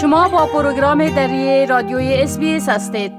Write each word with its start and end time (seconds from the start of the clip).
شما 0.00 0.28
با 0.28 0.46
پروگرام 0.46 1.08
دری 1.08 1.66
رادیوی 1.66 2.14
اس 2.14 2.38
هستید 2.68 3.12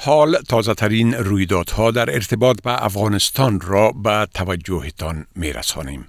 حال 0.00 0.36
تازه 0.48 0.74
ترین 0.74 1.14
رویدادها 1.14 1.90
در 1.90 2.14
ارتباط 2.14 2.62
به 2.62 2.84
افغانستان 2.84 3.60
را 3.60 3.92
به 3.92 4.26
توجهتان 4.34 5.26
می 5.36 5.52
رسانیم. 5.52 6.06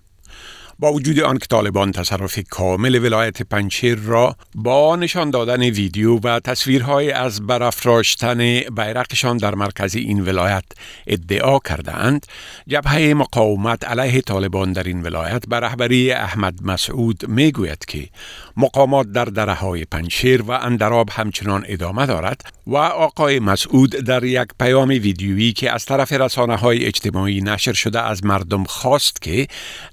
با 0.80 0.94
وجود 0.94 1.20
آنکه 1.20 1.46
طالبان 1.46 1.92
تصرف 1.92 2.40
کامل 2.50 3.06
ولایت 3.06 3.42
پنجشیر 3.42 4.00
را 4.00 4.36
با 4.56 4.96
نشان 4.96 5.30
دادن 5.30 5.62
ویدیو 5.62 6.20
و 6.20 6.40
تصویرهای 6.40 7.12
از 7.12 7.48
برافراشتن 7.48 8.38
بیرقشان 8.60 9.38
در 9.38 9.56
مرکز 9.56 9.96
این 9.96 10.22
ولایت 10.22 10.64
ادعا 11.08 11.60
کرده 11.60 11.96
اند 11.96 12.26
جبهه 12.68 13.14
مقاومت 13.14 13.86
علیه 13.86 14.22
طالبان 14.22 14.74
در 14.74 14.84
این 14.84 15.02
ولایت 15.02 15.48
به 15.48 15.60
رهبری 15.60 16.12
احمد 16.12 16.60
مسعود 16.64 17.30
می 17.30 17.52
گوید 17.52 17.86
که 17.86 18.10
مقامات 18.58 19.08
در 19.08 19.26
دره 19.26 19.54
های 19.54 19.86
پنشیر 19.86 20.42
و 20.42 20.52
اندراب 20.52 21.10
همچنان 21.12 21.66
ادامه 21.68 22.06
دارد 22.06 22.42
و 22.68 22.78
آقای 22.78 23.40
مسعود 23.40 23.90
در 23.90 24.24
یک 24.24 24.48
پیام 24.60 24.90
ویدیویی 24.90 25.54
که 25.54 25.72
از 25.72 25.86
طرف 25.86 26.14
رسانه 26.14 26.56
های 26.56 26.86
اجتماعی 26.86 27.42
نشر 27.42 27.74
شده 27.74 28.02
از 28.02 28.26
مردم 28.26 28.64
خواست 28.64 29.22
که 29.22 29.48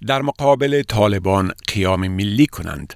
در 0.07 0.23
مقابل 0.23 0.72
طالبان 0.81 1.53
قیام 1.75 2.09
ملی 2.09 2.47
کنند. 2.47 2.95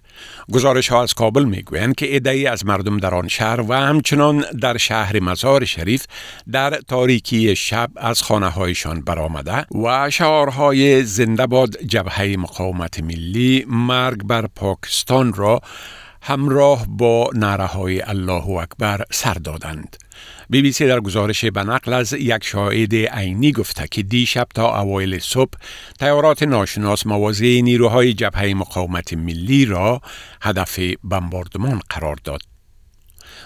گزارش 0.53 0.89
ها 0.89 1.03
از 1.03 1.15
کابل 1.15 1.45
می 1.45 1.63
گویند 1.63 1.95
که 1.95 2.17
ادهی 2.17 2.47
از 2.47 2.67
مردم 2.67 2.99
در 2.99 3.15
آن 3.15 3.29
شهر 3.29 3.61
و 3.61 3.73
همچنان 3.73 4.45
در 4.61 4.77
شهر 4.77 5.21
مزار 5.21 5.65
شریف 5.65 6.07
در 6.53 6.71
تاریکی 6.71 7.57
شب 7.57 7.91
از 7.97 8.23
خانه 8.23 8.49
هایشان 8.49 9.01
برآمده 9.01 9.67
و 9.85 10.11
شعارهای 10.11 11.05
زنده 11.05 11.47
باد 11.47 11.77
جبهه 11.83 12.37
مقاومت 12.39 13.01
ملی 13.01 13.67
مرگ 13.69 14.23
بر 14.25 14.47
پاکستان 14.47 15.33
را 15.33 15.61
همراه 16.23 16.87
با 16.89 17.31
نعره 17.35 17.65
های 17.65 18.03
الله 18.03 18.49
اکبر 18.49 19.05
سر 19.11 19.35
دادند. 19.35 19.97
بی 20.51 20.63
بی 20.63 20.73
سی 20.73 20.87
در 20.87 21.01
گزارش 21.01 21.45
به 21.45 21.63
نقل 21.65 21.93
از 21.93 22.13
یک 22.13 22.45
شاهد 22.45 22.95
عینی 22.95 23.53
گفته 23.53 23.89
که 23.89 24.03
دیشب 24.03 24.47
تا 24.55 24.81
اوایل 24.81 25.19
صبح 25.19 25.59
تیارات 25.99 26.43
ناشناس 26.43 27.07
موازی 27.07 27.63
نیروهای 27.63 28.15
جبهه 28.15 28.55
مقاومت 28.55 29.13
ملی 29.13 29.65
را 29.65 30.01
هدف 30.43 30.81
بمباردمان 31.05 31.81
قرار 31.91 32.17
داد. 32.25 32.56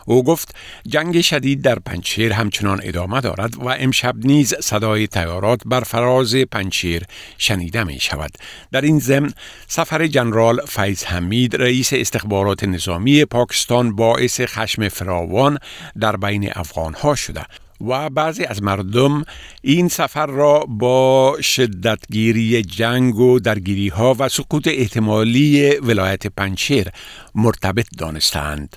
او 0.06 0.24
گفت 0.24 0.54
جنگ 0.86 1.20
شدید 1.20 1.62
در 1.62 1.78
پنچیر 1.78 2.32
همچنان 2.32 2.80
ادامه 2.82 3.20
دارد 3.20 3.56
و 3.56 3.68
امشب 3.68 4.14
نیز 4.16 4.54
صدای 4.54 5.06
تیارات 5.06 5.60
بر 5.66 5.80
فراز 5.80 6.34
پنچیر 6.34 7.02
شنیده 7.38 7.84
می 7.84 8.00
شود. 8.00 8.30
در 8.72 8.80
این 8.80 8.98
ضمن 8.98 9.32
سفر 9.66 10.06
جنرال 10.06 10.60
فیض 10.68 11.04
حمید 11.04 11.56
رئیس 11.56 11.92
استخبارات 11.92 12.64
نظامی 12.64 13.24
پاکستان 13.24 13.96
باعث 13.96 14.40
خشم 14.40 14.88
فراوان 14.88 15.58
در 16.00 16.16
بین 16.16 16.50
افغان 16.54 16.94
ها 16.94 17.14
شده 17.14 17.42
و 17.88 18.10
بعضی 18.10 18.44
از 18.44 18.62
مردم 18.62 19.24
این 19.62 19.88
سفر 19.88 20.26
را 20.26 20.58
با 20.58 21.36
شدتگیری 21.42 22.62
جنگ 22.62 23.16
و 23.16 23.40
درگیری 23.40 23.88
ها 23.88 24.16
و 24.18 24.28
سقوط 24.28 24.68
احتمالی 24.68 25.70
ولایت 25.70 26.26
پنچیر 26.26 26.88
مرتبط 27.34 27.86
دانستند. 27.98 28.76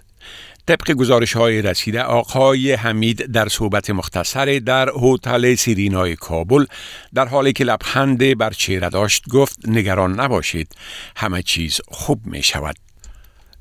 طبق 0.68 0.92
گزارش 0.92 1.34
های 1.34 1.62
رسیده 1.62 2.02
آقای 2.02 2.74
حمید 2.74 3.26
در 3.26 3.48
صحبت 3.48 3.90
مختصر 3.90 4.62
در 4.66 4.90
هتل 5.02 5.56
سیرینای 5.56 6.16
کابل 6.16 6.66
در 7.14 7.26
حالی 7.26 7.54
که 7.54 7.64
لبخند 7.64 8.38
بر 8.38 8.50
چهره 8.50 8.90
داشت 8.90 9.30
گفت 9.30 9.60
نگران 9.68 10.20
نباشید 10.20 10.76
همه 11.16 11.42
چیز 11.42 11.82
خوب 11.88 12.26
می 12.26 12.44
شود 12.44 12.76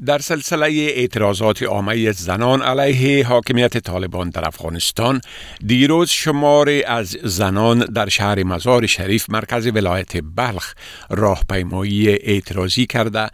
در 0.07 0.19
سلسله 0.19 0.67
اعتراضات 0.67 1.63
عامه 1.63 2.13
زنان 2.13 2.63
علیه 2.63 3.27
حاکمیت 3.27 3.79
طالبان 3.79 4.31
در 4.31 4.47
افغانستان 4.49 5.21
دیروز 5.67 6.11
شمار 6.11 6.71
از 6.87 7.17
زنان 7.25 7.79
در 7.79 8.09
شهر 8.09 8.43
مزار 8.43 8.87
شریف 8.87 9.31
مرکز 9.31 9.67
ولایت 9.67 10.13
بلخ 10.37 10.75
راهپیمایی 11.11 12.09
اعتراضی 12.09 12.87
کرده 12.87 13.31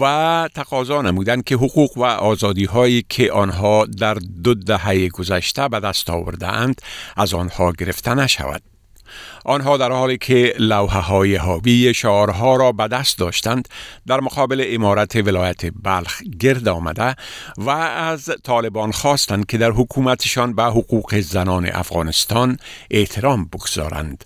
و 0.00 0.48
تقاضا 0.54 1.02
نمودند 1.02 1.44
که 1.44 1.54
حقوق 1.54 1.98
و 1.98 2.04
آزادی 2.04 2.64
هایی 2.64 3.04
که 3.08 3.32
آنها 3.32 3.86
در 3.86 4.14
دو 4.14 4.54
دهه 4.54 5.08
گذشته 5.08 5.68
به 5.68 5.80
دست 5.80 6.10
آوردهاند 6.10 6.82
از 7.16 7.34
آنها 7.34 7.72
گرفته 7.72 8.14
نشود. 8.14 8.62
آنها 9.44 9.76
در 9.76 9.92
حالی 9.92 10.18
که 10.18 10.54
لوحه 10.58 11.00
های 11.00 11.36
حاوی 11.36 11.94
شعارها 11.94 12.56
را 12.56 12.72
به 12.72 12.88
دست 12.88 13.18
داشتند 13.18 13.68
در 14.06 14.20
مقابل 14.20 14.64
امارت 14.66 15.16
ولایت 15.16 15.62
بلخ 15.82 16.22
گرد 16.22 16.68
آمده 16.68 17.14
و 17.58 17.70
از 17.70 18.30
طالبان 18.44 18.92
خواستند 18.92 19.46
که 19.46 19.58
در 19.58 19.70
حکومتشان 19.70 20.54
به 20.54 20.62
حقوق 20.64 21.20
زنان 21.20 21.66
افغانستان 21.66 22.56
احترام 22.90 23.44
بگذارند. 23.44 24.24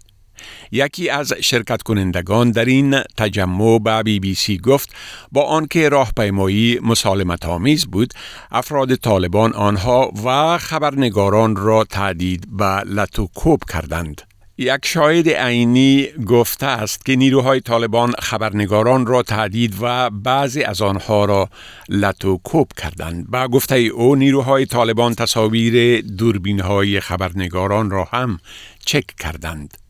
یکی 0.73 1.09
از 1.09 1.33
شرکت 1.33 1.83
کنندگان 1.83 2.51
در 2.51 2.65
این 2.65 3.01
تجمع 3.17 3.79
به 3.79 4.03
بی 4.03 4.21
بی 4.21 4.35
سی 4.35 4.59
گفت 4.59 4.91
با 5.33 5.43
آنکه 5.43 5.89
راهپیمایی 5.89 6.79
مسالمت 6.83 7.45
آمیز 7.45 7.87
بود 7.87 8.15
افراد 8.51 8.95
طالبان 8.95 9.53
آنها 9.53 10.13
و 10.25 10.59
خبرنگاران 10.59 11.57
را 11.57 11.85
تعدید 11.85 12.57
به 12.57 12.65
لتو 12.65 13.27
کوب 13.35 13.63
کردند 13.73 14.23
یک 14.59 14.87
شاهد 14.87 15.29
عینی 15.29 16.09
گفته 16.27 16.67
است 16.67 17.05
که 17.05 17.17
نیروهای 17.17 17.61
طالبان 17.61 18.13
خبرنگاران 18.19 19.07
را 19.07 19.23
تهدید 19.23 19.75
و 19.81 20.11
بعضی 20.11 20.63
از 20.63 20.83
آنها 20.83 21.25
را 21.25 21.49
لتو 21.89 22.41
کوب 22.45 22.73
کردند. 22.77 23.31
با 23.31 23.49
گفته 23.49 23.77
او 23.77 24.15
نیروهای 24.15 24.67
طالبان 24.67 25.15
تصاویر 25.15 26.01
دوربین 26.01 26.61
های 26.61 27.01
خبرنگاران 27.01 27.91
را 27.91 28.05
هم 28.05 28.39
چک 28.87 29.07
کردند. 29.19 29.82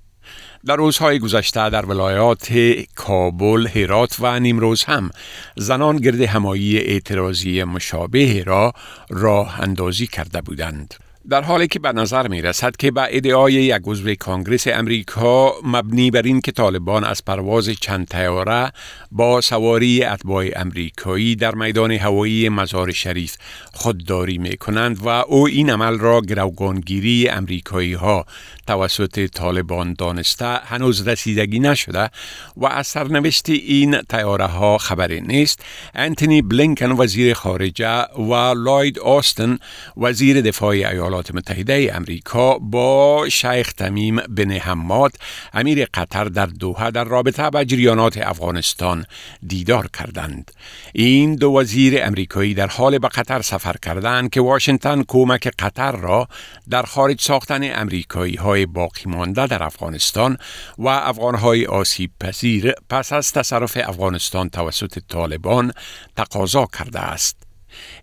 در 0.67 0.77
روزهای 0.77 1.19
گذشته 1.19 1.71
در 1.71 1.87
ولایات 1.87 2.53
کابل، 2.95 3.67
هرات 3.67 4.17
و 4.21 4.41
نیمروز 4.41 4.85
هم 4.85 5.11
زنان 5.57 5.97
گرد 5.97 6.21
همایی 6.21 6.79
اعتراضی 6.79 7.65
مشابه 7.65 8.43
را 8.45 8.73
راه 9.11 9.61
اندازی 9.61 10.07
کرده 10.07 10.41
بودند. 10.41 10.95
در 11.31 11.43
حالی 11.43 11.67
که 11.67 11.79
به 11.79 11.93
نظر 11.93 12.29
می 12.29 12.43
رسد 12.43 12.77
که 12.77 12.91
به 12.91 13.07
ادعای 13.11 13.53
یک 13.53 13.83
عضو 13.85 14.15
کانگرس 14.15 14.67
امریکا 14.67 15.53
مبنی 15.65 16.11
بر 16.11 16.23
این 16.23 16.41
که 16.41 16.53
طالبان 16.53 17.05
از 17.05 17.25
پرواز 17.25 17.71
چند 17.71 18.09
تیاره 18.09 18.73
با 19.13 19.41
سواری 19.41 20.05
اتباع 20.05 20.47
امریکایی 20.57 21.37
در 21.37 21.55
میدان 21.55 21.93
هوایی 21.93 22.49
مزار 22.49 22.93
شریف 22.93 23.37
خودداری 23.73 24.39
می 24.39 24.57
کنند 24.57 24.99
و 25.03 25.09
او 25.09 25.47
این 25.47 25.71
عمل 25.71 25.99
را 25.99 26.21
گروگانگیری 26.21 27.29
امریکایی 27.29 27.95
ها 27.95 28.27
توسط 28.67 29.27
طالبان 29.27 29.95
دانسته 29.99 30.47
هنوز 30.47 31.09
رسیدگی 31.09 31.59
نشده 31.59 32.11
و 32.57 32.67
از 32.67 32.87
سرنوشت 32.87 33.49
این 33.49 34.01
تیاره 34.03 34.47
ها 34.47 34.79
خبری 34.79 35.21
نیست. 35.21 35.61
انتونی 35.95 36.43
بلینکن 36.43 36.93
وزیر 36.93 37.35
خارجه 37.35 38.03
و 38.03 38.35
لاید 38.55 38.99
آستن 38.99 39.59
وزیر 39.97 40.41
دفاع 40.41 40.71
ایالات 40.71 41.12
متحده 41.15 41.93
امریکا 41.95 42.59
با 42.59 43.29
شیخ 43.29 43.73
تمیم 43.73 44.17
بن 44.17 44.51
حماد 44.51 45.13
امیر 45.53 45.85
قطر 45.95 46.25
در 46.25 46.47
دوحه 46.47 46.91
در 46.91 47.05
رابطه 47.05 47.51
با 47.51 47.65
جریانات 47.65 48.19
افغانستان 48.19 49.05
دیدار 49.47 49.89
کردند 49.99 50.51
این 50.93 51.35
دو 51.35 51.53
وزیر 51.53 52.05
امریکایی 52.05 52.55
در 52.55 52.67
حال 52.67 52.99
به 52.99 53.09
قطر 53.09 53.43
سفر 53.43 53.77
کردند 53.83 54.31
که 54.31 54.41
واشنگتن 54.41 55.05
کمک 55.09 55.49
قطر 55.59 55.93
را 55.93 56.29
در 56.71 56.83
خارج 56.83 57.21
ساختن 57.21 57.81
امریکایی 57.81 58.35
های 58.35 58.67
باقی 58.67 59.03
مانده 59.07 59.47
در 59.47 59.63
افغانستان 59.63 60.37
و 60.79 60.89
افغانهای 60.89 61.67
آسیب 61.67 62.11
پذیر 62.21 62.73
پس 62.91 63.13
از 63.13 63.33
تصرف 63.33 63.79
افغانستان 63.85 64.49
توسط 64.49 64.99
طالبان 65.09 65.73
تقاضا 66.17 66.67
کرده 66.79 67.01
است. 67.01 67.52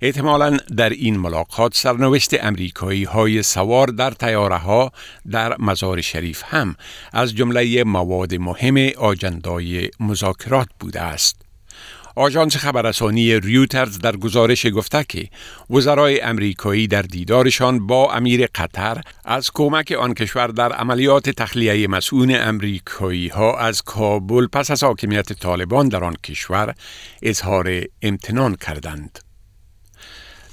احتمالا 0.02 0.58
در 0.78 0.90
این 0.90 1.18
ملاقات 1.18 1.76
سرنوشت 1.76 2.44
امریکایی 2.44 3.04
های 3.04 3.44
سوار 3.44 3.88
در 3.88 4.12
تیاره 4.12 4.58
ها 4.58 4.92
در 5.32 5.56
مزار 5.60 6.02
شریف 6.02 6.44
هم 6.46 6.76
از 7.14 7.36
جمله 7.36 7.84
مواد 7.84 8.36
مهم 8.36 8.92
آجندای 8.98 9.90
مذاکرات 10.00 10.68
بوده 10.80 11.02
است. 11.02 11.50
آژانس 12.16 12.58
خبررسانی 12.58 13.40
ریوترز 13.40 14.00
در 14.00 14.16
گزارش 14.16 14.66
گفته 14.66 15.04
که 15.04 15.30
وزرای 15.70 16.22
امریکایی 16.22 16.88
در 16.88 17.02
دیدارشان 17.02 17.88
با 17.88 18.14
امیر 18.14 18.48
قطر 18.56 19.02
از 19.26 19.52
کمک 19.54 19.92
آن 19.92 20.14
کشور 20.14 20.48
در 20.48 20.74
عملیات 20.74 21.30
تخلیه 21.30 21.88
مسئول 21.88 22.38
امریکایی 22.42 23.28
ها 23.28 23.58
از 23.58 23.82
کابل 23.82 24.48
پس 24.48 24.72
از 24.72 24.84
حاکمیت 24.84 25.34
طالبان 25.34 25.90
در 25.90 26.04
آن 26.04 26.16
کشور 26.24 26.76
اظهار 27.22 27.84
امتنان 28.02 28.56
کردند. 28.56 29.29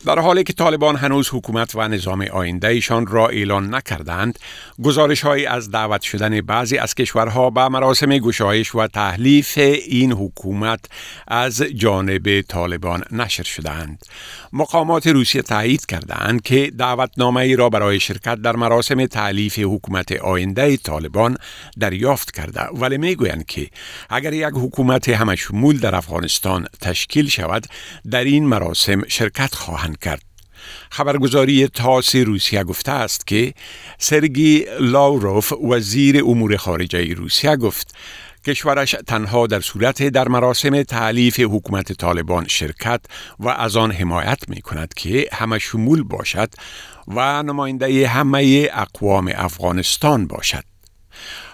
در 0.07 0.19
حالی 0.19 0.45
که 0.45 0.53
طالبان 0.53 0.97
هنوز 0.97 1.29
حکومت 1.33 1.75
و 1.75 1.89
نظام 1.89 2.23
آیندهشان 2.23 3.07
را 3.07 3.29
اعلان 3.29 3.75
نکردند، 3.75 4.39
گزارش 4.83 5.21
های 5.21 5.47
از 5.47 5.71
دعوت 5.71 6.03
شدن 6.03 6.41
بعضی 6.41 6.79
از 6.79 6.95
کشورها 6.95 7.51
به 7.51 7.69
مراسم 7.69 8.19
گشایش 8.19 8.75
و 8.75 8.87
تحلیف 8.87 9.59
این 9.59 10.13
حکومت 10.13 10.81
از 11.29 11.63
جانب 11.63 12.41
طالبان 12.41 13.05
نشر 13.13 13.43
شدند. 13.43 14.05
مقامات 14.53 15.07
روسیه 15.07 15.43
تایید 15.43 15.87
کردند 15.87 16.43
که 16.43 16.73
دعوتنامه 16.79 17.41
ای 17.41 17.57
را 17.57 17.69
برای 17.69 18.01
شرکت 18.01 18.35
در 18.35 18.57
مراسم 18.57 19.07
تعلیف 19.07 19.59
حکومت 19.59 20.13
آینده 20.13 20.77
طالبان 20.77 21.37
دریافت 21.79 22.31
کرده 22.31 22.63
ولی 22.63 22.99
می‌گویند 22.99 23.47
که 23.47 23.69
اگر 24.11 24.33
یک 24.33 24.55
حکومت 24.55 25.09
همشمول 25.09 25.79
در 25.79 25.95
افغانستان 25.95 26.67
تشکیل 26.81 27.29
شود 27.29 27.67
در 28.11 28.25
این 28.25 28.47
مراسم 28.47 29.09
شرکت 29.09 29.55
خواهند 29.55 29.96
کرد 29.97 30.23
خبرگزاری 30.91 31.69
تاس 31.69 32.15
روسیه 32.15 32.65
گفته 32.65 32.93
است 32.93 33.27
که 33.27 33.55
سرگی 33.99 34.67
لاوروف 34.81 35.53
وزیر 35.53 36.25
امور 36.25 36.57
خارجه 36.57 37.15
روسیه 37.15 37.57
گفت 37.57 37.95
کشورش 38.47 38.97
تنها 39.07 39.47
در 39.47 39.61
صورت 39.61 40.03
در 40.03 40.29
مراسم 40.29 40.83
تعلیف 40.83 41.41
حکومت 41.41 41.93
طالبان 41.93 42.49
شرکت 42.49 43.01
و 43.39 43.49
از 43.49 43.77
آن 43.77 43.93
حمایت 43.93 44.49
می 44.49 44.61
کند 44.61 44.95
که 44.95 45.29
همه 45.33 45.59
شمول 45.59 46.03
باشد 46.03 46.49
و 47.09 47.43
نماینده 47.43 48.09
همه 48.09 48.69
اقوام 48.73 49.33
افغانستان 49.35 50.27
باشد. 50.27 50.76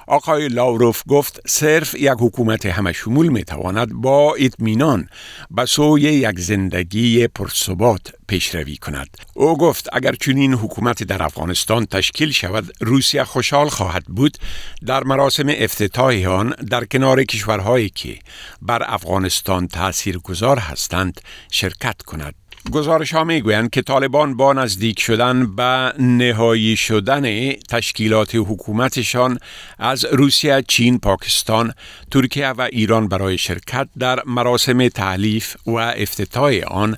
آقای 0.07 0.49
لاوروف 0.49 1.03
گفت 1.09 1.41
صرف 1.47 1.95
یک 1.95 2.13
حکومت 2.21 2.67
همه 2.67 2.93
شمول 2.93 3.29
می 3.29 3.45
تواند 3.45 3.93
با 3.93 4.35
اطمینان 4.35 5.09
به 5.51 5.67
سوی 5.67 6.01
یک 6.03 6.41
زندگی 6.41 7.27
پرثبات 7.29 8.01
پیشروی 8.27 8.77
کند. 8.77 9.09
او 9.35 9.59
گفت 9.59 9.89
اگر 9.93 10.13
چنین 10.13 10.55
حکومت 10.55 11.03
در 11.03 11.23
افغانستان 11.23 11.87
تشکیل 11.87 12.33
شود 12.33 12.73
روسیه 12.81 13.25
خوشحال 13.25 13.69
خواهد 13.69 14.05
بود. 14.05 14.39
در 14.87 15.05
مراسم 15.05 15.47
افتتاح 15.49 16.25
آن 16.25 16.51
در 16.51 16.85
کنار 16.85 17.25
کشورهایی 17.25 17.89
که 17.91 18.19
بر 18.63 18.83
افغانستان 18.87 19.69
تأثیر 19.69 20.19
گذار 20.19 20.59
هستند 20.59 21.21
شرکت 21.51 22.03
کند. 22.03 22.42
گزارش 22.71 23.15
ها 23.15 23.25
می 23.25 23.41
گویند 23.41 23.71
که 23.71 23.83
طالبان 23.83 24.37
با 24.37 24.53
نزدیک 24.53 25.01
شدن 25.01 25.57
به 25.57 25.93
نهایی 25.99 26.77
شدن 26.77 27.53
تشکیلات 27.53 28.35
حکومتشان 28.35 29.39
از 29.79 30.05
روسیه، 30.05 30.65
چین، 30.69 30.99
پاکستان، 30.99 31.73
ترکیه 32.11 32.49
و 32.49 32.69
ایران 32.73 33.09
برای 33.09 33.39
شرکت 33.39 33.89
در 33.99 34.23
مراسم 34.27 34.89
تعلیف 34.89 35.57
و 35.67 35.73
افتتاح 35.73 36.55
آن 36.67 36.97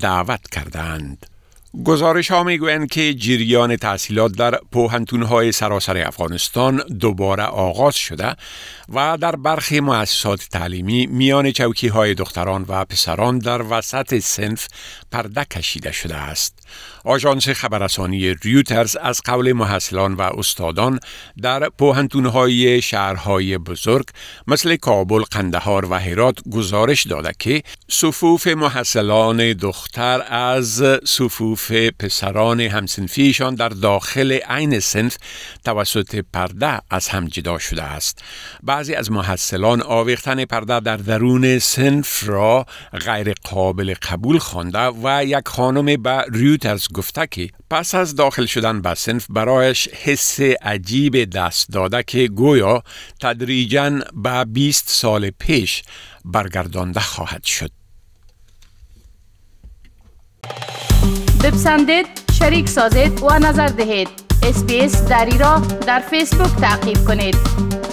دعوت 0.00 0.50
کردند. 0.52 1.35
گزارش 1.84 2.30
ها 2.30 2.42
می‌گویند 2.42 2.90
که 2.90 3.14
جریان 3.14 3.76
تحصیلات 3.76 4.32
در 4.32 4.58
پوهنتون 4.72 5.22
های 5.22 5.52
سراسر 5.52 5.98
افغانستان 6.06 6.76
دوباره 6.76 7.42
آغاز 7.42 7.94
شده 7.94 8.36
و 8.94 9.18
در 9.20 9.36
برخی 9.36 9.80
مؤسسات 9.80 10.48
تعلیمی 10.50 11.06
میان 11.06 11.52
چوکی 11.52 11.88
های 11.88 12.14
دختران 12.14 12.64
و 12.68 12.84
پسران 12.84 13.38
در 13.38 13.62
وسط 13.70 14.18
سنف 14.18 14.66
پرده 15.12 15.44
کشیده 15.44 15.92
شده 15.92 16.16
است. 16.16 16.68
آژانس 17.06 17.48
خبررسانی 17.48 18.34
ریوترز 18.34 18.96
از 18.96 19.20
قول 19.24 19.52
محصلان 19.52 20.14
و 20.14 20.20
استادان 20.20 21.00
در 21.42 21.68
پوهنتونهای 21.68 22.82
شهرهای 22.82 23.58
بزرگ 23.58 24.06
مثل 24.46 24.76
کابل، 24.76 25.22
قندهار 25.22 25.86
و 25.90 25.94
هرات 25.94 26.38
گزارش 26.52 27.06
داده 27.06 27.32
که 27.38 27.62
صفوف 27.88 28.46
محصلان 28.46 29.52
دختر 29.52 30.22
از 30.28 30.82
صفوف 31.04 31.72
پسران 31.72 32.60
همسنفیشان 32.60 33.54
در 33.54 33.68
داخل 33.68 34.32
عین 34.32 34.80
سنف 34.80 35.16
توسط 35.64 36.24
پرده 36.32 36.80
از 36.90 37.08
هم 37.08 37.26
جدا 37.26 37.58
شده 37.58 37.82
است. 37.82 38.22
بعضی 38.62 38.94
از 38.94 39.10
محصلان 39.10 39.82
آویختن 39.82 40.44
پرده 40.44 40.80
در 40.80 40.96
درون 40.96 41.58
سنف 41.58 42.28
را 42.28 42.66
غیر 43.06 43.32
قابل 43.44 43.94
قبول 44.02 44.38
خوانده 44.38 44.86
و 45.02 45.24
یک 45.24 45.48
خانم 45.48 46.02
به 46.02 46.24
ریوترز 46.32 46.88
گفته 46.96 47.26
که 47.30 47.48
پس 47.70 47.94
از 47.94 48.14
داخل 48.14 48.46
شدن 48.46 48.80
به 48.80 48.94
سنف 48.94 49.26
برایش 49.30 49.88
حس 49.88 50.40
عجیب 50.40 51.24
دست 51.24 51.68
داده 51.72 52.02
که 52.02 52.28
گویا 52.28 52.82
تدریجا 53.20 53.90
به 54.14 54.44
20 54.44 54.88
سال 54.88 55.30
پیش 55.30 55.82
برگردانده 56.24 57.00
خواهد 57.00 57.44
شد. 57.44 57.70
بپسندید، 61.44 62.06
شریک 62.38 62.68
سازید 62.68 63.22
و 63.22 63.38
نظر 63.38 63.68
دهید. 63.68 64.08
اسپیس 64.42 65.02
دری 65.02 65.38
را 65.38 65.58
در 65.86 66.00
فیسبوک 66.10 66.56
تعقیب 66.60 67.04
کنید. 67.04 67.85